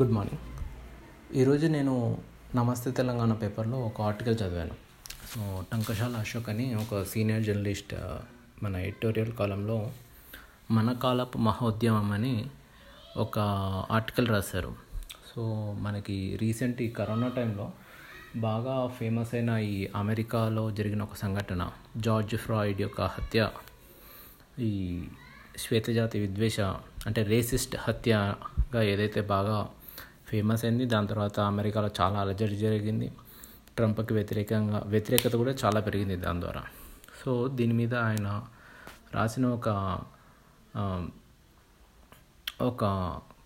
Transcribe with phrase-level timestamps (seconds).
[0.00, 0.42] Good morning
[1.36, 2.18] ఈరోజు నేను
[2.54, 4.74] నమస్తే తెలంగాణ పేపర్లో ఒక ఆర్టికల్ చదివాను.
[5.30, 7.94] సో టంకశాల అశోక్ అని ఒక సీనియర్ జర్నలిస్ట్
[8.62, 9.90] మన ఎడిటోరియల్ కాలంలో
[10.70, 12.46] మన కాలపు మహోద్యమం అని
[13.16, 13.38] ఒక
[13.90, 14.74] ఆర్టికల్ రాశారు.
[15.34, 17.70] సో మనకి రీసెంట్ ఈ కరోనా టైంలో
[18.36, 23.50] బాగా ఫేమస్ అయిన ఈ అమెరికాలో జరిగిన ఒక సంఘటన జార్జ్ ఫ్రాయిడ్ యొక్క హత్య
[24.58, 25.04] ఈ
[25.58, 26.60] శ్వేతజాతి విద్వేష
[27.06, 29.70] అంటే రేసిస్ట్ హత్యగా ఏదైతే బాగా
[30.28, 30.84] ఫేమస్ అయింది.
[30.84, 33.08] దాని తర్వాత అమెరికాలో చాలా అలజడి జరిగింది.
[33.76, 36.62] ట్రంప్కి వ్యతిరేకంగా వ్యతిరేకత కూడా చాలా పెరిగింది దాని ద్వారా.
[37.24, 38.28] సో దీని మీద ఆయన
[39.14, 39.68] రాసిన ఒక
[42.62, 42.84] ఒక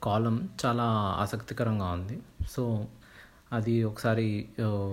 [0.02, 0.87] కాలం చాలా
[1.23, 2.16] ఆసక్తికరంగా ఉంది.
[2.50, 2.87] సో
[3.52, 4.26] అది ఒకసారి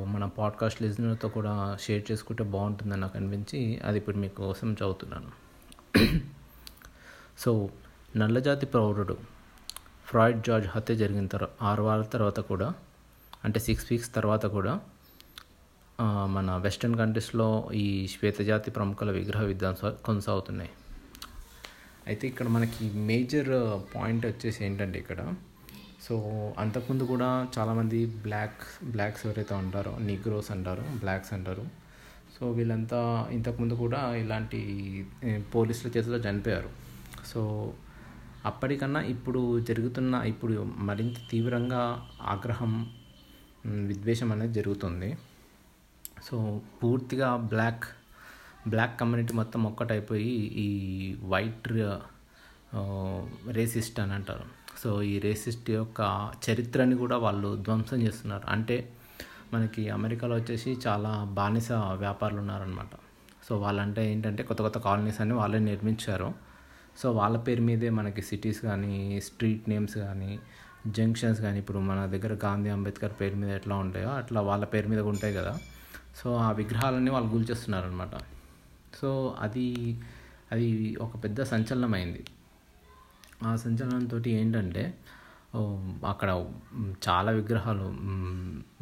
[0.07, 5.31] మన పాడ్కాస్ట్ లిజనర్తో కూడా షేర్ చేసుకుంటే బాగుంటుందని నాకు అనిపించి అది ఇప్పుడు మీకోసం చదువుతున్నాను.
[7.39, 7.51] సో
[8.17, 9.17] నల్లజాతి ప్రౌఢుడు
[10.09, 12.67] ఫ్రాయిడ్ జార్జ్ హత్య జరిగిన తర్వాత ఆరు వారాల తర్వాత కూడా
[13.45, 14.73] అంటే సిక్స్ వీక్స్ తర్వాత కూడా
[16.35, 17.47] మన వెస్ట్రన్ కంట్రీస్లో
[17.81, 20.71] ఈ శ్వేతజాతి ప్రముఖుల విగ్రహ విధ్వంస కొనసాగుతున్నాయి.
[22.09, 23.51] అయితే ఇక్కడ మనకి మేజర్
[23.95, 25.21] పాయింట్ వచ్చేసి ఏంటంటే ఇక్కడ
[26.05, 26.15] సో
[26.63, 28.63] అంతకుముందు కూడా చాలామంది బ్లాక్
[28.95, 31.65] బ్లాక్స్ ఎవరైతే ఉంటారో నిగ్రోస్ అంటారు బ్లాక్స్ అంటారు
[32.35, 33.01] సో వీళ్ళంతా
[33.37, 34.61] ఇంతకుముందు కూడా ఇలాంటి
[35.55, 36.71] పోలీసుల చేతిలో చనిపోయారు.
[37.31, 37.41] సో
[38.45, 42.91] అప్పటికన్నా ఇప్పుడు జరుగుతున్న ఇప్పుడు మరింత తీవ్రంగా ఆగ్రహం
[43.65, 45.17] విద్వేషం అనేది జరుగుతుంది.
[46.23, 47.85] సో పూర్తిగా బ్లాక్
[48.67, 50.31] బ్లాక్ కమ్యూనిటీ మొత్తం ఒక్కటైపోయి
[50.65, 50.69] ఈ
[51.23, 51.67] వైట్
[53.47, 54.45] రేసిస్ట్ అని అంటారు.
[54.83, 58.45] సో ఈ రేసిస్ట్ యొక్క చరిత్రని కూడా వాళ్ళు ధ్వంసం చేస్తున్నారు.
[58.47, 58.93] అంటే
[59.53, 62.95] మనకి అమెరికాలో వచ్చేసి చాలా బానిస వ్యాపారులు ఉన్నారనమాట
[63.47, 66.48] సో వాళ్ళంటే ఏంటంటే కొత్త కొత్త కాలనీస్ అన్ని వాళ్ళే నిర్మించారు.
[66.99, 70.31] సో వాళ్ళ పేరు మీదే మనకి సిటీస్ కానీ స్ట్రీట్ నేమ్స్ కానీ
[70.87, 75.01] జంక్షన్స్ కానీ ఇప్పుడు మన దగ్గర గాంధీ అంబేద్కర్ పేరు మీద ఎట్లా ఉంటాయో అట్లా వాళ్ళ పేరు మీద
[75.11, 75.53] ఉంటాయి కదా.
[76.15, 78.15] సో ఆ విగ్రహాలన్నీ వాళ్ళు గుల్చేస్తున్నారనమాట
[79.01, 79.67] సో అది
[80.51, 80.67] అది
[81.01, 82.21] ఒక పెద్ద సంచలనమైంది.
[83.43, 84.83] ఆ సంచలనంతో ఏంటంటే
[86.07, 86.29] అక్కడ
[87.07, 87.85] చాలా విగ్రహాలు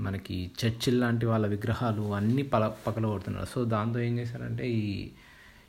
[0.01, 3.45] మనకి చర్చిల్ లాంటి వాళ్ళ విగ్రహాలు అన్నీ పల పగలగొడుతున్నారు.
[3.45, 5.11] సో దాంతో ఏం చేశారంటే ఈ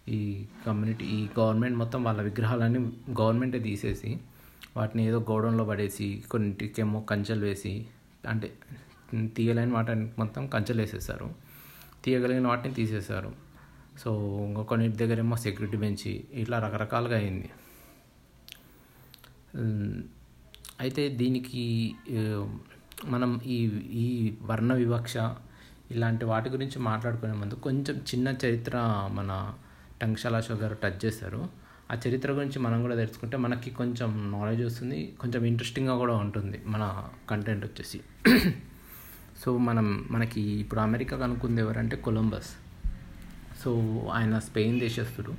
[0.09, 0.19] ఈ
[0.67, 2.81] కమ్యూనిటీ ఈ గవర్నమెంట్ మొత్తం వాళ్ళ విగ్రహాలన్నీ
[3.21, 4.11] గవర్నమెంటే తీసేసి
[4.77, 7.75] వాటిని ఏదో గోడౌన్లో పడేసి కొన్నిటికేమో కంచెలు వేసి
[8.29, 8.49] అంటే
[9.37, 11.29] తీయలేని వాటిని మొత్తం కంచెలు వేసేసారు.
[12.05, 13.31] తీయగలిగిన వాటిని తీసేశారు
[13.99, 14.11] సో
[14.69, 17.49] కొన్నింటి దగ్గర ఏమో సెక్యూరిటీ పెంచి ఇట్లా రకరకాలుగా అయింది.
[20.81, 21.65] అయితే దీనికి
[23.05, 23.59] మనం ఈ
[24.03, 24.07] ఈ
[24.43, 25.17] వర్ణ వివక్ష
[25.91, 28.77] ఇలాంటి వాటి గురించి మాట్లాడుకునే ముందు కొంచెం చిన్న చరిత్ర
[29.13, 29.33] మన
[30.03, 31.49] టంక్షాల అశోక్ గారు టచ్ చేశారు
[31.93, 37.09] ఆ చరిత్ర గురించి మనం కూడా తెలుసుకుంటే మనకి కొంచెం నాలెడ్జ్ వస్తుంది కొంచెం ఇంట్రెస్టింగ్గా కూడా ఉంటుంది మన
[37.31, 38.01] కంటెంట్ వచ్చేసి.
[39.45, 42.51] సో మనం మనకి ఇప్పుడు అమెరికా కనుక్కుంది ఎవరంటే కొలంబస్.
[43.65, 43.71] సో
[44.13, 45.33] ఆయన స్పెయిన్ దేశస్తుడు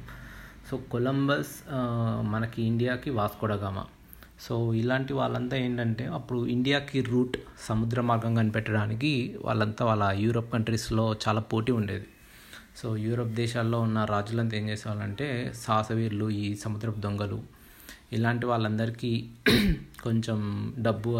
[0.70, 1.53] సో కొలంబస్
[2.22, 3.86] మనకి ఇండియాకి వాస్కోడగామా
[4.40, 7.38] సో ఇలాంటి వాళ్ళంతా ఏంటంటే అప్పుడు ఇండియాకి రూట్
[7.68, 12.08] సముద్ర మార్గం కనిపెట్టడానికి వాళ్ళంతా వాళ్ళ యూరప్ కంట్రీస్లో చాలా పోటీ ఉండేది.
[12.75, 17.44] సో యూరోప్ దేశాల్లో ఉన్న రాజులంతా ఏం చేసేవాళ్ళంటే సాహసవీరులు ఈ సముద్రపు దొంగలు.
[18.13, 19.30] ఇలాంటి వాళ్ళందరికీ
[20.03, 20.40] కొంచెం
[20.78, 21.12] డబ్బు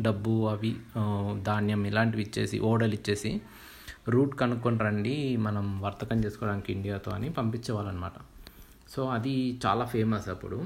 [0.00, 0.76] డబ్బు అవి
[1.42, 3.40] ధాన్యం ఇలాంటివి ఇచ్చేసి ఓడలు ఇచ్చేసి
[4.08, 8.16] రూట్ కనుక్కొని రండి మనం వర్తకం చేసుకోవడానికి ఇండియాతో అని పంపించేవాళ్ళు అనమాట
[8.94, 10.58] సో అది చాలా ఫేమస్ అప్పుడు.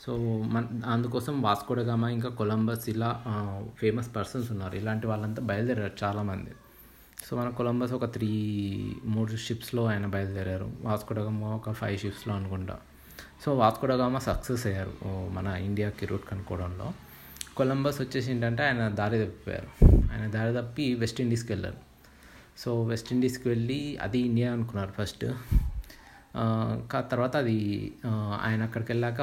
[0.00, 3.10] సో మన అందుకోసం వాస్కోడగామా ఇంకా కొలంబస్ ఇలా
[3.78, 4.76] ఫేమస్ పర్సన్స్ ఉన్నారు.
[4.76, 6.52] ఇలాంటి వాళ్ళంతా బయలుదేరారు చాలామంది.
[7.30, 10.72] సో మన కొలంబస్ ఒక త్రీ మూడు షిప్స్లో ఆయన బయలుదేరారు.
[10.80, 12.76] వాస్కోడగామా ఒక ఫైవ్ షిప్స్లో అనుకుంటా.
[13.44, 14.94] సో వాస్కోడగామా సక్సెస్ అయ్యారు.
[15.06, 16.92] మన ఇండియాకి రూట్ కనుక్కోవడంలో.
[17.56, 21.76] కొలంబస్ వచ్చేసి ఏంటంటే ఆయన దారి తప్పిపోయారు ఆయన దారి తప్పి వెస్ట్ ఇండీస్కి వెళ్ళారు.
[22.58, 25.26] సో వెస్ట్ ఇండీస్కి వెళ్ళి అది ఇండియా అనుకున్నారు ఫస్ట్
[26.92, 27.92] కా- తర్వాత అది
[28.42, 29.20] ఆయన అక్కడికి వెళ్ళాక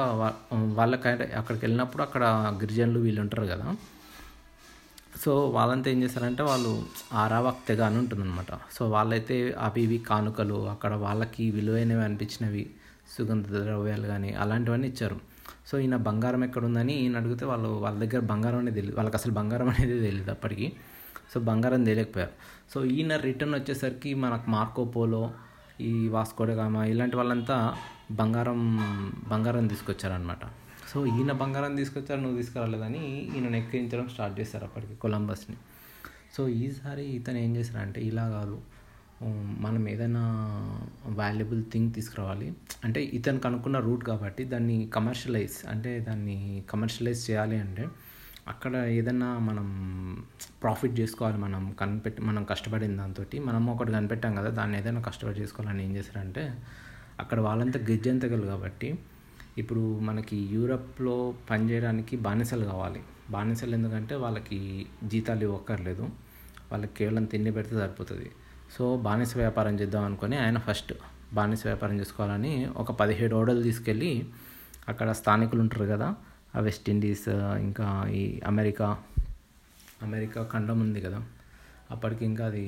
[0.52, 2.24] వాళ్ళకి అక్కడికి వెళ్ళినప్పుడు అక్కడ
[2.60, 3.76] గిరిజనులు వీళ్ళు ఉంటారు కదా.
[5.22, 6.70] సో వాళ్ళంతా ఏం చేస్తారంటే వాళ్ళు
[7.12, 8.52] ఆరావాక్ తెగ అని ఉంటుందన్నమాట.
[8.72, 12.64] సో వాళ్ళైతే అవి ఇవి కానుకలు అక్కడ వాళ్ళకి విలువైనవి అనిపించినవి
[13.16, 15.18] సుగంధ ద్రవ్యాలు కానీ అలాంటివన్నీ ఇచ్చారు.
[15.68, 19.32] సో ఈయన బంగారం ఎక్కడ ఉందని ఈయన అడిగితే వాళ్ళు వాళ్ళ దగ్గర బంగారం అనేది తెలియదు వాళ్ళకి అసలు
[19.32, 20.72] బంగారం అనేది తెలియదు అప్పటికి.
[21.34, 22.34] సో బంగారం తెలియకపోయారు.
[22.74, 25.22] సో ఈయన రిటర్న్ వచ్చేసరికి మనకు మార్కో పోలో
[25.80, 27.56] ఈ వాస్కోడగామా ఇలాంటి వాళ్ళంతా
[28.12, 28.60] బంగారం
[29.30, 30.44] బంగారం తీసుకొచ్చారనమాట
[30.92, 33.02] సో ఈయన బంగారం తీసుకొచ్చారు నువ్వు తీసుకురాలేదని
[33.36, 35.56] ఈయన ఎక్కించడం స్టార్ట్ చేశారు అప్పటికి కొలంబస్ని.
[36.34, 38.56] సో ఈసారి ఇతను ఏం చేశారంటే ఇలా కాదు
[39.64, 40.22] మనం ఏదైనా
[41.18, 42.48] వాల్యుబుల్ థింగ్ తీసుకురావాలి.
[42.84, 47.84] అంటే ఇతను కనుక్కున్న రూట్ కాబట్టి దాన్ని కమర్షియలైజ్ అంటే దాన్ని కమర్షియలైజ్ చేయాలి అంటే
[48.48, 49.66] అక్కడ ఏదన్నా మనం
[50.62, 55.84] ప్రాఫిట్ చేసుకోవాలి మనం కనిపెట్టి మనం కష్టపడిన దాంతో మనం ఒకటి కనిపెట్టాం కదా దాన్ని ఏదైనా కష్టపడి చేసుకోవాలని
[55.84, 56.44] ఏం చేశారంటే
[57.20, 58.90] అక్కడ వాళ్ళంతా గిజ్జంతగలు కాబట్టి
[59.58, 63.00] ఇప్పుడు మనకి యూరప్లో పనిచేయడానికి బానిసలు కావాలి.
[63.30, 66.04] బానిసలు ఎందుకంటే వాళ్ళకి జీతాలు ఇవ్వక్కర్లేదు.
[66.72, 68.30] వాళ్ళకి కేవలం తిండి పెడితే సరిపోతుంది.
[68.76, 70.92] సో బానిస వ్యాపారం చేద్దాం అనుకొని ఆయన ఫస్ట్
[71.34, 74.26] బానిస వ్యాపారం చేసుకోవాలని ఒక పదిహేడు ఓడలు తీసుకెళ్ళి
[74.88, 76.14] అక్కడ స్థానికులు ఉంటారు కదా
[76.56, 77.28] ఆ వెస్ట్ ఇండీస్
[77.66, 78.96] ఇంకా ఈ అమెరికా
[80.02, 81.22] అమెరికా ఖండం ఉంది కదా.
[81.92, 82.64] అప్పటికి ఇంకా అది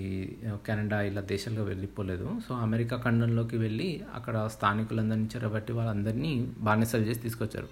[0.66, 2.26] కెనడా ఇలా దేశాలుగా వెళ్ళిపోలేదు.
[2.46, 6.32] సో అమెరికా ఖండంలోకి వెళ్ళి అక్కడ స్థానికులందరినీ చెరబట్టి వాళ్ళందరినీ
[6.66, 7.68] బానిసలు చేసి తీసుకొచ్చారు.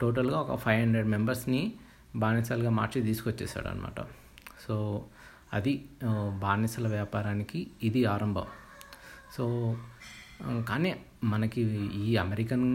[0.00, 1.62] టోటల్గా ఒక ఫైవ్ హండ్రెడ్ మెంబర్స్ని
[2.16, 4.00] బానిసలుగా మార్చి తీసుకొచ్చేసాడు అనమాట
[4.66, 4.76] సో
[5.56, 5.72] అది
[6.42, 8.46] బానిసల వ్యాపారానికి ఇది ఆరంభం.
[9.36, 9.44] సో
[10.68, 10.90] కానీ
[11.24, 11.62] మనకి
[12.06, 12.66] ఈ అమెరికన్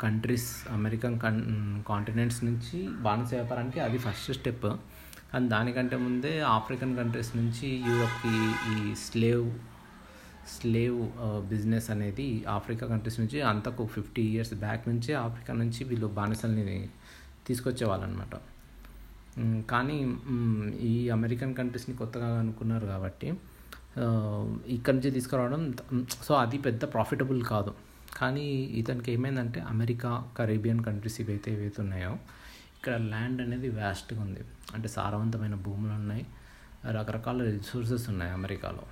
[0.00, 1.16] కంట్రీస్ అమెరికన్
[1.88, 4.66] కాంటినెంట్స్ నుంచి బానిస వ్యాపారానికి అది ఫస్ట్ స్టెప్.
[5.32, 8.36] కానీ దానికంటే ముందే ఆఫ్రికన్ కంట్రీస్ నుంచి యూరప్కి
[8.72, 9.48] ఈ స్లేవ్
[10.54, 11.00] స్లేవ్
[11.50, 16.78] బిజినెస్ అనేది ఆఫ్రికా కంట్రీస్ నుంచి అంతకు ఫిఫ్టీ ఇయర్స్ బ్యాక్ నుంచే ఆఫ్రికా నుంచి వీళ్ళు బానిసల్ని
[17.46, 18.34] తీసుకొచ్చేవాళ్ళనమాట.
[19.72, 19.98] కానీ
[20.92, 23.28] ఈ అమెరికన్ కంట్రీస్ని కొత్తగా అనుకున్నారు కాబట్టి
[24.76, 25.62] ఇక్కడి నుంచి తీసుకురావడం
[26.26, 27.72] సో అది పెద్ద ప్రాఫిటబుల్ కాదు.
[28.18, 28.46] కానీ
[28.80, 32.12] ఇతనికి ఏమైందంటే అమెరికా కరేబియన్ కంట్రీస్ ఇవైతే ఏవైతే ఉన్నాయో
[32.80, 34.42] ఇక్కడ ల్యాండ్ అనేది వ్యాస్ట్గా ఉంది.
[34.74, 36.26] అంటే సారవంతమైన భూములు ఉన్నాయి.
[36.92, 38.84] రకరకాల రిసోర్సెస్ ఉన్నాయి అమెరికాలో.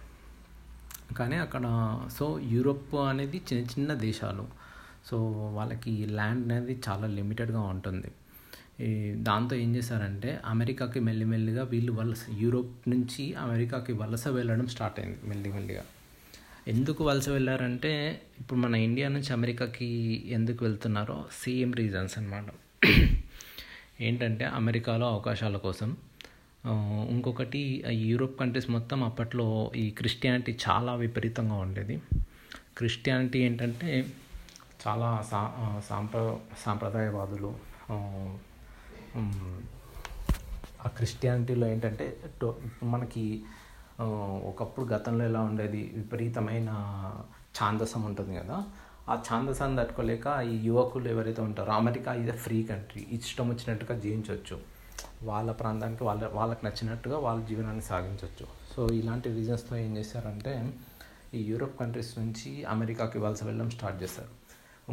[1.14, 1.64] కానీ అక్కడ
[2.18, 4.44] సో యూరోప్ అనేది చిన్న చిన్న దేశాలు.
[5.10, 5.16] సో
[5.54, 8.10] వాళ్ళకి ల్యాండ్ అనేది చాలా లిమిటెడ్గా ఉంటుంది.
[8.84, 15.18] ఈ దాంతో ఏం చేశారంటే అమెరికాకి మెల్లిమెల్లిగా వీళ్ళు వలస యూరోప్ నుంచి అమెరికాకి వలస వెళ్ళడం స్టార్ట్ అయింది
[15.28, 15.84] మెల్లిమెల్లిగా.
[16.68, 19.90] ఎందుకు వలస వెళ్ళారంటే ఇప్పుడు మన ఇండియా నుంచి అమెరికాకి
[20.30, 22.44] ఎందుకు వెళ్తున్నారో సేమ్ రీజన్స్ అనమాట
[24.00, 25.96] ఏంటంటే అమెరికాలో అవకాశాల కోసం.
[27.10, 32.02] ఇంకొకటి యూరోప్ కంట్రీస్ మొత్తం అప్పట్లో ఈ క్రిస్టియానిటీ చాలా విపరీతంగా ఉండేది.
[32.76, 34.12] క్రిస్టియానిటీ ఏంటంటే
[34.86, 35.40] చాలా సా
[35.88, 37.54] సాంప్ర సాంప్రదాయవాదులు
[40.84, 42.16] ఆ క్రిస్టియానిటీలో ఏంటంటే
[42.82, 43.42] మనకి
[44.00, 45.92] ఒకప్పుడు గతంలో ఎలా ఉండేది?
[45.96, 46.70] విపరీతమైన
[47.58, 48.64] ఛాందసం ఉంటుంది కదా.
[49.12, 54.56] ఆ ఛాందసాన్ని తట్టుకోలేక ఈ యువకులు ఎవరైతే ఉంటారో అమెరికా ఇది ఫ్రీ కంట్రీ ఇష్టం వచ్చినట్టుగా జీవించవచ్చు.
[55.28, 58.46] వాళ్ళ ప్రాంతానికి వాళ్ళ వాళ్ళకి నచ్చినట్టుగా వాళ్ళ జీవనాన్ని సాగించవచ్చు.
[58.72, 60.52] సో ఇలాంటి రీజన్స్తో ఏం చేశారంటే
[61.38, 64.32] ఈ యూరోప్ కంట్రీస్ నుంచి అమెరికాకి వలస వెళ్ళడం స్టార్ట్ చేశారు.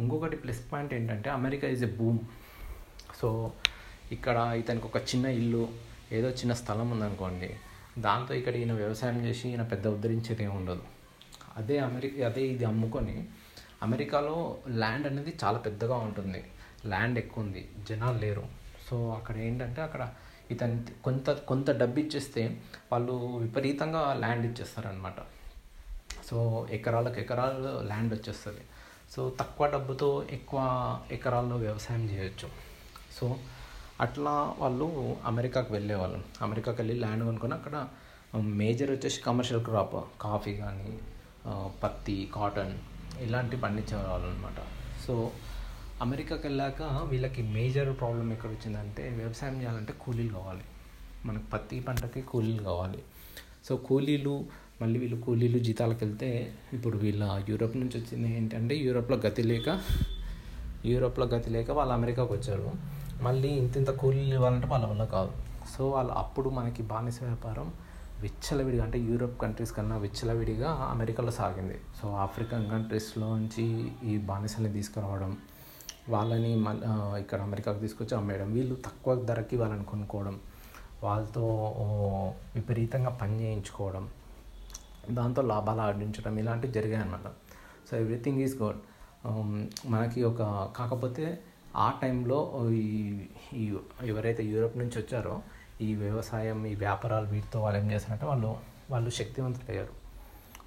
[0.00, 2.20] ఇంకొకటి ప్లస్ పాయింట్ ఏంటంటే America is a boom
[3.20, 3.28] so
[4.16, 5.62] ఇక్కడ ఇతనికి ఒక చిన్న ఇల్లు
[6.16, 7.48] ఏదో చిన్న స్థలం ఉందనుకోండి
[8.06, 10.84] దాంతో ఇక్కడ ఈయన వ్యవసాయం చేసి ఈయన పెద్ద ఉద్ధరించేది ఏమి ఉండదు.
[11.60, 13.16] అదే అమెరికా అదే ఇది అమ్ముకొని
[13.82, 16.44] అమెరికాలో ల్యాండ్ అనేది చాలా పెద్దగా ఉంటుంది.
[16.86, 17.68] ల్యాండ్ ఎక్కువ ఉంది.
[17.88, 18.44] జనాలు లేరు.
[18.90, 20.12] సో అక్కడ ఏంటంటే అక్కడ
[20.50, 22.60] ఇతని కొంత కొంత డబ్బు ఇచ్చేస్తే
[22.92, 25.20] వాళ్ళు విపరీతంగా ల్యాండ్ ఇచ్చేస్తారనమాట
[26.26, 28.62] సో ఎకరాలకు ఎకరాలు ల్యాండ్ వచ్చేస్తుంది.
[29.10, 30.60] సో తక్కువ డబ్బుతో ఎక్కువ
[31.12, 32.48] ఎకరాల్లో వ్యవసాయం చేయొచ్చు.
[33.20, 33.36] సో
[34.00, 36.20] అట్లా వాళ్ళు అమెరికాకు వెళ్ళేవాళ్ళు.
[36.42, 37.88] అమెరికాకి వెళ్ళి ల్యాండ్ కొనుక్కొని అక్కడ
[38.36, 40.98] మేజర్ వచ్చేసి కమర్షియల్ క్రాప్ కాఫీ కానీ
[41.82, 42.78] పత్తి కాటన్
[43.22, 44.60] ఇలాంటివి పండించేవాళ్ళు అనమాట
[45.06, 45.30] సో
[46.02, 50.64] అమెరికాకి వెళ్ళాక వీళ్ళకి మేజర్ ప్రాబ్లం ఎక్కడ వచ్చిందంటే వ్యవసాయం చేయాలంటే కూలీలు కావాలి.
[51.24, 52.98] మనకు పత్తి పంటకి కూలీలు కావాలి.
[53.64, 54.44] సో కూలీలు
[54.82, 59.80] మళ్ళీ వీళ్ళు కూలీలు జీతాలకు వెళ్తే ఇప్పుడు వీళ్ళ యూరోప్ నుంచి వచ్చింది ఏంటంటే యూరోప్లో గతి లేక
[60.84, 62.72] యూరోప్లో గతి లేక వాళ్ళు అమెరికాకు వచ్చారు.
[63.22, 65.32] మళ్ళీ ఇంత ఇంత కూలీలు ఇవ్వాలంటే వాళ్ళ వల్ల కాదు.
[65.78, 67.72] సో వాళ్ళు అప్పుడు మనకి బానిస వ్యాపారం
[68.22, 71.76] విచ్చలవిడిగా అంటే యూరోప్ కంట్రీస్ కన్నా విచ్చలవిడిగా అమెరికాలో సాగింది.
[71.98, 73.64] సో ఆఫ్రికన్ కంట్రీస్లో నుంచి
[74.10, 75.32] ఈ బానిసల్ని తీసుకురావడం
[76.14, 76.88] వాళ్ళని మళ్ళీ
[77.22, 80.36] ఇక్కడ అమెరికాకు తీసుకొచ్చి అమ్మేయడం వీళ్ళు తక్కువ ధరకి వాళ్ళని కొనుక్కోవడం
[81.04, 81.44] వాళ్ళతో
[82.56, 84.04] విపరీతంగా పని చేయించుకోవడం
[85.18, 87.28] దాంతో లాభాలు ఆర్జించడం ఇలాంటివి జరిగాయి అన్నమాట
[87.88, 88.80] సో ఎవ్రీథింగ్ ఈజ్ గుడ్.
[89.94, 90.42] మనకి ఒక
[90.76, 91.26] కాకపోతే
[91.84, 92.38] ఆ టైంలో
[93.60, 93.64] ఈ
[94.12, 95.34] ఎవరైతే యూరోప్ నుంచి వచ్చారో
[95.84, 98.50] ఈ వ్యవసాయం ఈ వ్యాపారాలు వీటితో వాళ్ళు ఏం చేస్తారంటే వాళ్ళు
[98.90, 99.94] వాళ్ళు శక్తివంతులు అయ్యారు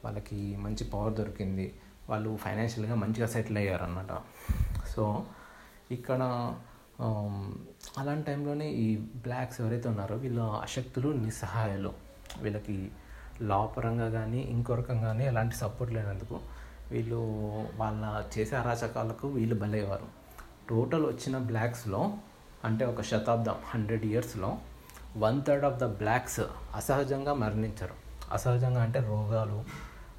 [0.04, 1.68] వాళ్ళకి మంచి పవర్ దొరికింది.
[2.10, 4.12] వాళ్ళు ఫైనాన్షియల్గా మంచిగా సెటిల్ అయ్యారు అన్నమాట
[4.94, 5.04] సో
[5.98, 6.22] ఇక్కడ
[7.06, 7.36] um,
[8.00, 8.88] అలాంటి టైంలోనే ఈ
[9.26, 11.92] బ్లాక్స్ ఎవరైతే ఉన్నారో వీళ్ళ అశక్తులు నిస్సహాయాలు
[12.42, 12.78] వీళ్ళకి
[13.50, 16.38] లా పరంగా కానీ ఇంకో రకంగా కానీ ఎలాంటి సపోర్ట్ లేనందుకు
[16.92, 17.20] వీళ్ళు
[17.82, 20.08] వాళ్ళ చేసే అరాచకాలకు వీళ్ళు బలయ్యేవారు.
[20.70, 22.02] టోటల్ వచ్చిన బ్లాక్స్లో
[22.68, 24.50] అంటే ఒక శతాబ్దం హండ్రెడ్ ఇయర్స్లో
[25.18, 26.40] one third of the blacks
[26.76, 27.94] అసహజంగా మరణించరు.
[28.34, 29.64] అసహజంగా అంటే రోగాలు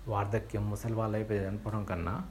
[0.09, 2.23] వార్ధక్యం ముసలి వాళ్ళు అయిపోయి చనిపోవడం కన్నా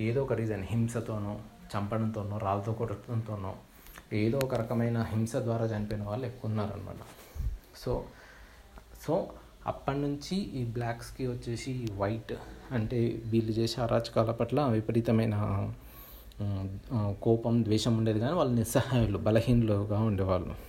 [0.00, 1.40] ఏదో ఒక రీజన్ హింసతోనో
[1.76, 3.54] చంపడంతోనో రాళ్ళతో కొట్టడంతోనో
[4.12, 6.96] ఏదో ఒక రకమైన హింస ద్వారా చనిపోయిన వాళ్ళు ఎక్కువ ఉన్నారనమాట
[7.76, 8.04] సో
[9.06, 9.26] సో
[9.66, 12.34] అప్పటి నుంచి ఈ బ్లాక్స్కి వచ్చేసి వైట్
[12.72, 15.72] అంటే వీళ్ళు చేసే అరాచకాల పట్ల విపరీతమైన
[17.22, 20.67] కోపం ద్వేషం ఉండేది కానీ వాళ్ళు నిస్సహాయులు బలహీనులుగా ఉండేవాళ్ళు.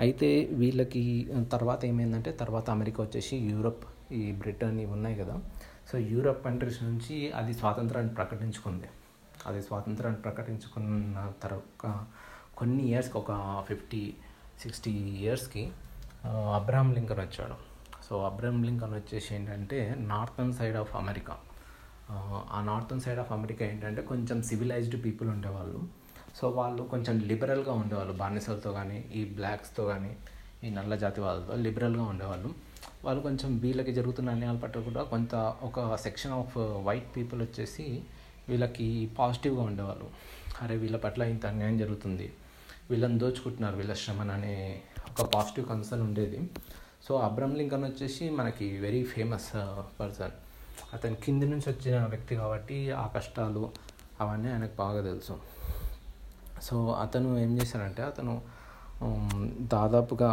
[0.00, 5.40] అయితే వీళ్ళకి తర్వాత ఏమైందంటే తర్వాత అమెరికా వచ్చేసి యూరప్ ఈ బ్రిటన్ ఇవి ఉన్నాయి కదా.
[5.92, 8.86] సో యూరప్ కంట్రీస్ నుంచి అది స్వాతంత్రాన్ని ప్రకటించుకుంది.
[9.46, 12.04] అది స్వాతంత్రాన్ని ప్రకటించుకున్న తర్వాత
[12.56, 14.14] కొన్ని ఇయర్స్కి ఒక ఫిఫ్టీ
[14.60, 15.72] సిక్స్టీ ఇయర్స్కి
[16.54, 17.54] అబ్రహం లింకన్ వచ్చాడు.
[18.08, 21.36] సో అబ్రహం లింకన్ వచ్చేసి ఏంటంటే నార్థన్ సైడ్ ఆఫ్ అమెరికా.
[22.50, 26.01] ఆ నార్థన్ సైడ్ ఆఫ్ అమెరికా ఏంటంటే కొంచెం సివిలైజ్డ్ పీపుల్ ఉండేవాళ్ళు.
[26.38, 28.14] సో వాళ్ళు కొంచెం లిబరల్గా ఉండేవాళ్ళు.
[28.22, 30.12] బానిసలతో కానీ ఈ బ్లాక్స్తో కానీ
[30.66, 32.50] ఈ నల్ల జాతి వాళ్ళతో లిబరల్గా ఉండేవాళ్ళు.
[33.04, 35.34] వాళ్ళు కొంచెం వీళ్ళకి జరుగుతున్న అన్యాయాల పట్ల కూడా కొంత
[35.68, 36.56] ఒక సెక్షన్ ఆఫ్
[36.88, 37.86] వైట్ పీపుల్ వచ్చేసి
[38.48, 38.86] వీళ్ళకి
[39.18, 40.06] పాజిటివ్గా ఉండేవాళ్ళు.
[40.62, 42.26] అరే వీళ్ళ పట్ల ఇంత అన్యాయం జరుగుతుంది.
[42.90, 44.54] వీళ్ళని దోచుకుంటున్నారు వీళ్ళ శ్రమను అనే
[45.10, 46.40] ఒక పాజిటివ్ కన్సర్న్ ఉండేది.
[47.06, 49.50] సో అబ్రమ్ లింకన్ వచ్చేసి మనకి వెరీ ఫేమస్
[50.00, 50.36] పర్సన్
[50.94, 53.62] అతని కింది నుంచి వచ్చిన వ్యక్తి కాబట్టి ఆ కష్టాలు
[54.20, 55.34] అవన్నీ ఆయనకు బాగా తెలుసు.
[56.62, 58.34] సో అతను ఏం చేశారంటే అతను
[59.74, 60.30] దాదాపుగా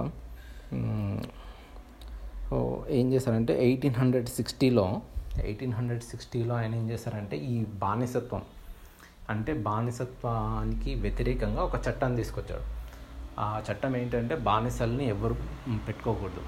[3.00, 5.02] ఏం చేశారంటే ఎయిటీన్ హండ్రెడ్ సిక్స్టీలో
[5.44, 8.42] ఎయిటీన్ హండ్రెడ్ సిక్స్టీలో ఆయన ఏం చేశారంటే ఈ బానిసత్వం
[9.30, 12.66] అంటే బానిసత్వానికి వ్యతిరేకంగా ఒక చట్టం తీసుకొచ్చాడు.
[13.40, 15.36] ఆ చట్టం ఏంటంటే బానిసల్ని ఎవరు
[15.88, 16.44] పెట్టుకోకూడదు.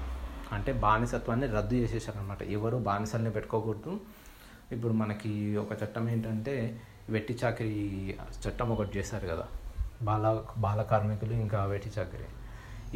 [0.52, 3.92] అంటే బానిసత్వాన్ని రద్దు చేసేసారనమాట ఎవరు బానిసల్ని పెట్టుకోకూడదు.
[4.72, 6.54] ఇప్పుడు మనకి ఒక చట్టం ఏంటంటే
[7.08, 9.46] వెట్టి చాకరీ చట్టం ఒకటి చేశారు కదా.
[10.08, 10.26] బాల
[10.64, 12.28] బాల కార్మికులు ఇంకా వేటి చాకరీ.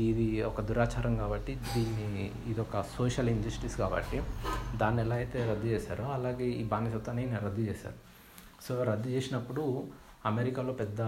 [0.06, 4.18] ఇది ఒక దురాచారం కాబట్టి దీన్ని ఇది ఒక సోషల్ ఇంజస్టిస్ కాబట్టి
[4.80, 7.98] దాన్ని ఎలా అయితే రద్దు చేశారో అలాగే ఈ బానిసత్వాన్ని రద్దు చేశారు.
[8.66, 9.64] సో రద్దు చేసినప్పుడు
[10.30, 11.00] అమెరికాలో పెద్ద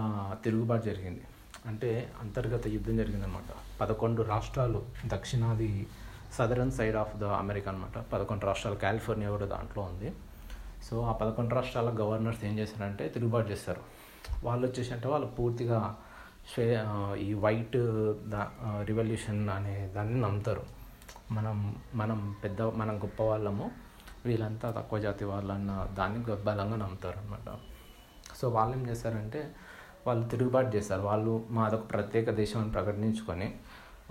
[0.45, 1.23] తిరుగుబాటు జరిగింది.
[1.69, 1.89] అంటే
[2.23, 3.51] అంతర్గత యుద్ధం జరిగిందనమాట
[3.81, 4.81] పదకొండు రాష్ట్రాలు
[5.13, 5.71] దక్షిణాది
[6.37, 10.09] southern side of the America అనమాట పదకొండు రాష్ట్రాలు కాలిఫోర్నియా కూడా దాంట్లో ఉంది.
[10.87, 13.81] సో ఆ పదకొండు రాష్ట్రాల గవర్నర్స్ ఏం చేశారంటే తిరుగుబాటు చేస్తారు.
[14.43, 15.95] వాళ్ళు వచ్చేసి అంటే వాళ్ళు పూర్తిగా
[16.51, 16.65] శ్రే
[17.19, 17.77] ఈ వైట్
[18.29, 18.41] దా
[18.83, 20.63] రివల్యూషన్ అనే దాన్ని నమ్ముతారు.
[21.31, 23.71] మనం మనం పెద్ద మనం గొప్ప వాళ్ళము
[24.25, 27.49] వీళ్ళంతా తక్కువ జాతి వాళ్ళు అన్న దాన్ని బలంగా నమ్ముతారు అనమాట
[28.41, 29.41] సో వాళ్ళు ఏం చేస్తారంటే
[30.07, 31.01] వాళ్ళు తిరుగుబాటు చేస్తారు.
[31.01, 33.47] వాళ్ళు మాదొక ప్రత్యేక దేశం అని ప్రకటించుకొని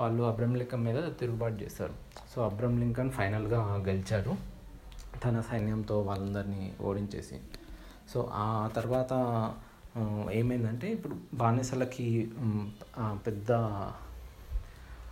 [0.01, 1.95] వాళ్ళు అబ్రహం లింకన్ మీద తిరుగుబాటు చేస్తారు.
[2.35, 4.37] సో అబ్రహం లింకన్ ఫైనల్గా గెలిచారు.
[5.25, 7.37] తన సైన్యంతో వాళ్ళందరినీ ఓడించేసి.
[8.15, 9.13] సో ఆ తర్వాత
[10.39, 12.07] ఏమైందంటే ఇప్పుడు బానిసలకి
[13.27, 13.53] పెద్ద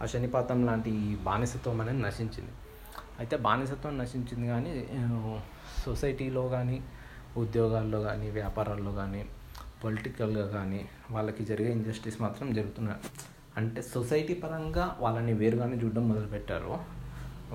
[0.05, 0.93] అశనిపాతం లాంటి
[1.29, 2.53] బానిసత్వం అనేది నశించింది.
[3.21, 4.73] అయితే బానిసత్వం నశించింది కానీ
[5.85, 6.77] సొసైటీలో కానీ
[7.43, 9.23] ఉద్యోగాల్లో కానీ వ్యాపారాల్లో కానీ
[9.83, 10.81] పొలిటికల్గా కానీ
[11.15, 13.01] వాళ్ళకి జరిగే ఇంజస్టిస్ మాత్రం జరుగుతున్నాయి
[13.59, 16.73] అంటే సొసైటీ పరంగా వాళ్ళని వేరుగానే చూడడం మొదలుపెట్టారు.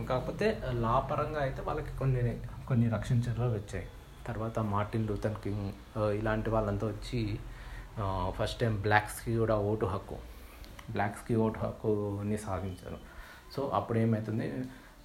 [0.10, 0.48] కాకపోతే
[0.84, 2.22] లా పరంగా అయితే వాళ్ళకి కొన్ని
[2.70, 3.88] కొన్ని రక్షణ చర్యలు వచ్చాయి.
[4.28, 5.68] తర్వాత మార్టిన్ లూథర్ కింగ్
[6.20, 7.22] ఇలాంటి వాళ్ళంతా వచ్చి
[8.38, 10.18] ఫస్ట్ టైం బ్లాక్స్కి కూడా ఓటు హక్కు
[10.96, 13.00] బ్లాక్స్కి ఓటు హక్కుని సాధించారు.
[13.54, 14.48] సో అప్పుడు ఏమవుతుంది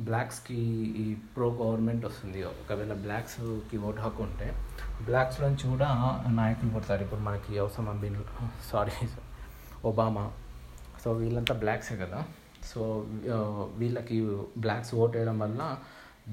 [0.09, 0.59] బ్లాక్స్కి
[1.03, 1.05] ఈ
[1.35, 2.41] ప్రో గవర్నమెంట్ వస్తుంది.
[2.63, 4.49] ఒకవేళ బ్లాక్స్కి ఓటు హక్కు ఉంటే
[5.09, 5.89] బ్లాక్స్ నుంచి కూడా
[6.41, 7.03] నాయకులు పుడతారు.
[7.07, 8.19] ఇప్పుడు మనకి అవసరం బిన్
[8.71, 8.97] సారీ
[9.91, 10.25] ఒబామా.
[11.05, 12.21] సో వీళ్ళంతా బ్లాక్సే కదా.
[12.71, 12.83] సో
[13.81, 14.17] వీళ్ళకి
[14.65, 15.63] బ్లాక్స్ ఓట్ వేయడం వల్ల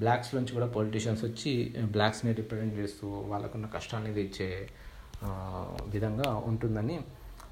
[0.00, 1.52] బ్లాక్స్ నుంచి కూడా పొలిటీషియన్స్ వచ్చి
[1.94, 4.48] బ్లాక్స్ని రిప్రజెంట్ చేస్తూ వాళ్ళకున్న కష్టాన్ని తీర్చే
[5.94, 6.96] విధంగా ఉంటుందని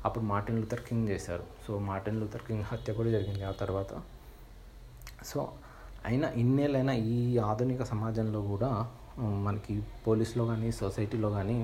[0.06, 1.44] అప్పుడు మార్టిన్ లూథర్ కింగ్ చేశారు.
[1.64, 3.92] సో మార్టిన్ లూథర్ కింగ్ హత్య కూడా జరిగింది ఆ తర్వాత.
[5.30, 5.40] సో
[6.08, 7.18] అయినా ఇన్నేళ్ళైనా ఈ
[7.50, 8.70] ఆధునిక సమాజంలో కూడా
[9.46, 9.74] మనకి
[10.06, 11.56] పోలీసులో కానీ సొసైటీలో కానీ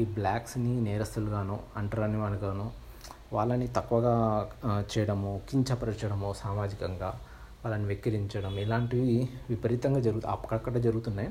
[0.00, 2.66] ఈ బ్లాక్స్ని నేరస్తులుగాను అంటరాని వానిగాను
[3.36, 4.14] వాళ్ళని తక్కువగా
[4.92, 7.10] చేయడము కించపరచడము సామాజికంగా
[7.62, 9.16] వాళ్ళని వెక్కిరించడం ఇలాంటివి
[9.50, 11.30] విపరీతంగా జరుగు అక్కడక్కడ జరుగుతున్నాయి.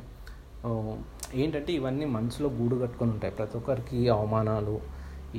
[1.41, 3.33] ఏంటంటే ఇవన్నీ మనసులో గూడు కట్టుకొని ఉంటాయి.
[3.39, 4.75] ప్రతి ఒక్కరికి అవమానాలు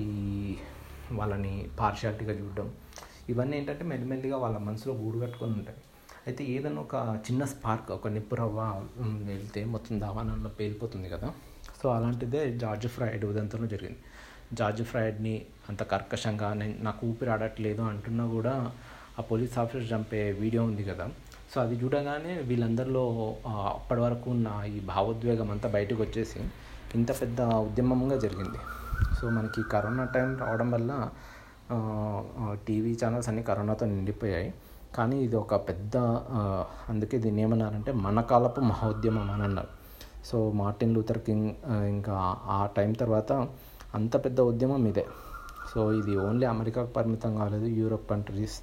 [0.05, 0.07] ఈ
[1.19, 2.69] వాళ్ళని పార్షాలిటీగా చూడడం
[3.33, 5.79] ఇవన్నీ ఏంటంటే మెల్లిమెల్లిగా వాళ్ళ మనసులో గూడు కట్టుకొని ఉంటాయి.
[6.27, 6.95] అయితే ఏదైనా ఒక
[7.27, 8.61] చిన్న స్పార్క్ ఒక నిప్పు రవ్వ
[9.31, 11.29] వెళ్తే మొత్తం దావానంలో పేలిపోతుంది కదా.
[11.81, 14.01] సో అలాంటిదే జార్జ్ ఫ్రైడ్ ఉదంతంలో జరిగింది.
[14.59, 15.35] జార్జ్ ఫ్రైడ్ని
[15.71, 18.55] అంత కర్కశంగా నేను నాకు ఊపిరి ఆడట్లేదు అంటున్నా కూడా
[19.21, 21.07] ఆ పోలీస్ ఆఫీసర్ చంపే వీడియో ఉంది కదా.
[21.53, 23.05] సో అది చూడగానే వీళ్ళందరిలో
[23.77, 26.39] అప్పటి వరకు ఉన్న ఈ భావోద్వేగం అంతా బయటకు వచ్చేసి
[26.99, 28.61] ఇంత పెద్ద ఉద్యమంగా జరిగింది.
[29.19, 30.93] సో మనకి కరోనా టైం రావడం వల్ల
[32.67, 34.51] టీవీ ఛానల్స్ అన్నీ కరోనాతో నిండిపోయాయి.
[34.97, 35.97] కానీ ఇది ఒక పెద్ద
[36.93, 39.71] అందుకే దీన్ని ఏమన్నారంటే మన కాలపు మహోద్యమం అని అన్నారు.
[40.29, 41.51] సో మార్టిన్ లూథర్ కింగ్
[41.93, 42.15] ఇంకా
[42.57, 43.33] ఆ టైం తర్వాత
[43.99, 45.05] అంత పెద్ద ఉద్యమం ఇదే.
[45.71, 48.57] సో ఇది ఓన్లీ అమెరికాకు పరిమితం కాలేదు యూరోప్ కంట్రీస్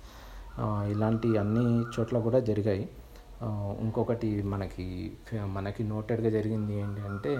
[0.91, 2.89] ఇలాంటి అన్ని చోట్ల కూడా జరిగాయి.
[3.81, 4.85] ఇంకొకటి మనకి
[5.45, 7.33] మనకి నోటెడ్గా జరిగింది ఏంటి అంటే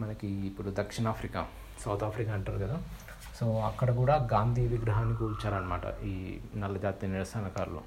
[0.00, 1.46] మనకి ఇప్పుడు దక్షిణాఫ్రికా
[1.84, 2.76] సౌత్ ఆఫ్రికా అంటారు కదా.
[3.40, 6.14] సో అక్కడ కూడా గాంధీ విగ్రహాన్ని కూల్చారనమాట ఈ
[6.56, 7.82] నల్లజాతి నిరసనకారులు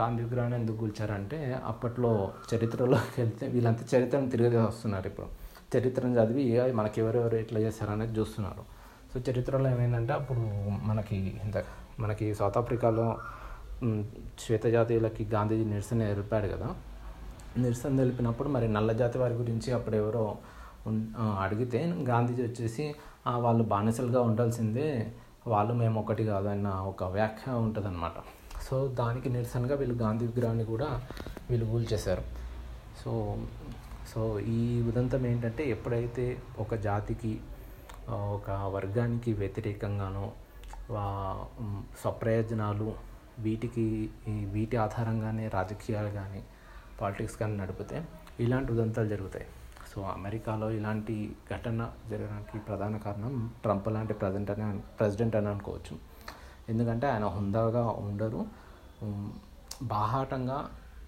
[0.00, 2.12] గాంధీ విగ్రహాన్ని ఎందుకు కూల్చారంటే అప్పట్లో
[2.54, 5.26] చరిత్రలోకి వెళ్తే వీళ్ళంతా చరిత్రను తిరిగి వస్తున్నారు ఇప్పుడు.
[5.76, 8.62] చరిత్రను చదివి మనకి ఎవరెవరు ఎట్లా చేశారనేది చూస్తున్నారు.
[9.12, 10.40] సో చరిత్రలో ఏమైందంటే అప్పుడు
[10.88, 11.64] మనకి ఇంత
[12.00, 13.06] మనకి సౌత్ ఆఫ్రికాలో
[13.78, 14.04] శ్వేత
[14.40, 16.68] శ్వేతజాతీయులకి గాంధీజీ నిరసన తెలిపాడు కదా.
[17.56, 20.24] నిరసన తెలిపినప్పుడు మరి నల్ల జాతి వారి గురించి అప్పుడు ఎవరో
[21.38, 22.94] అడిగితే గాంధీజీ వచ్చేసి
[23.36, 24.88] వాళ్ళు బానిసలుగా ఉండాల్సిందే
[25.46, 28.12] వాళ్ళు మేము ఒకటి కాదన్న ఒక వ్యాఖ్య ఉంటుందన్నమాట.
[28.62, 30.88] సో దానికి నిరసనగా వీళ్ళు గాంధీ విగ్రహాన్ని కూడా
[31.50, 32.24] వీళ్ళు కూల్చేశారు
[33.04, 33.12] సో
[34.14, 36.24] సో ఈ ఉదంతం ఏంటంటే ఎప్పుడైతే
[36.58, 37.32] ఒక జాతికి
[38.08, 40.26] ఒక వర్గానికి వ్యతిరేకంగానో
[40.90, 41.44] వా-
[42.02, 42.88] స్వప్రయోజనాలు
[43.38, 46.42] వీటికి వీటి ఆధారంగానే రాజకీయాలు కానీ
[47.00, 47.98] పాలిటిక్స్ కానీ నడిపితే
[48.40, 49.46] ఇలాంటి ఉదంతాలు జరుగుతాయి.
[49.90, 51.14] సో అమెరికాలో ఇలాంటి
[51.54, 55.94] ఘటన జరగడానికి ప్రధాన కారణం ట్రంప్ లాంటి ప్రెసిడెంట్ అని ప్రెసిడెంట్ అని అనుకోవచ్చు.
[56.68, 58.40] ఎందుకంటే ఆయన హుందాగా ఉండరు.
[59.82, 60.58] బాహాటంగా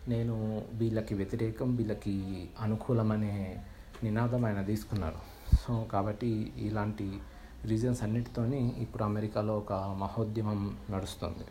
[0.09, 0.37] నేను
[0.75, 2.15] వీళ్ళకి వ్యతిరేకం వీళ్ళకి
[2.61, 3.35] అనుకూలమనే
[4.05, 5.21] నినాదం ఆయన తీసుకున్నారు.
[5.63, 7.07] సో కాబట్టి ఇలాంటి
[7.65, 10.61] రీజన్స్ అన్నిటితోని ఇప్పుడు అమెరికాలో ఒక మహోద్యమం
[10.91, 11.47] నడుస్తుంది.